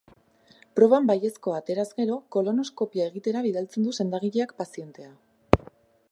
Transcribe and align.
Proban 0.77 1.09
baiezkoa 1.09 1.57
ateraz 1.59 1.85
gero, 1.99 2.15
kolonoskopia 2.37 3.05
egitera 3.11 3.43
bidaltzen 3.49 3.85
du 3.89 3.93
sendagileak 4.01 4.55
pazientea. 4.63 5.13